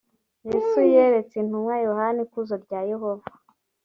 [0.49, 3.27] yesu yeretse intumwa yohana ikuzo rya yehova